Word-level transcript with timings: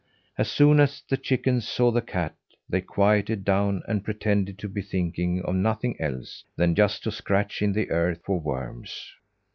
As 0.35 0.49
soon 0.49 0.79
as 0.79 1.03
the 1.07 1.15
chickens 1.15 1.67
saw 1.67 1.91
the 1.91 2.01
cat, 2.01 2.33
they 2.67 2.81
quieted 2.81 3.45
down 3.45 3.83
and 3.87 4.03
pretended 4.03 4.57
to 4.57 4.67
be 4.67 4.81
thinking 4.81 5.43
of 5.43 5.53
nothing 5.53 5.95
else 6.01 6.43
than 6.55 6.73
just 6.73 7.03
to 7.03 7.11
scratch 7.11 7.61
in 7.61 7.73
the 7.73 7.91
earth 7.91 8.21
for 8.25 8.39
worms. 8.39 9.11